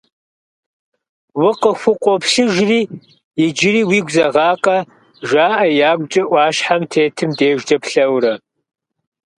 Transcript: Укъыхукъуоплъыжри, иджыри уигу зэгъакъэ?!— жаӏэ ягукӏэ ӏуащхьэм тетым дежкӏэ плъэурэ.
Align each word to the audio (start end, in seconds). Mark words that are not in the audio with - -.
Укъыхукъуоплъыжри, 1.47 2.81
иджыри 3.43 3.81
уигу 3.89 4.11
зэгъакъэ?!— 4.15 4.77
жаӏэ 5.29 5.67
ягукӏэ 5.89 6.23
ӏуащхьэм 6.29 6.81
тетым 6.91 7.31
дежкӏэ 7.37 7.77
плъэурэ. 7.83 8.33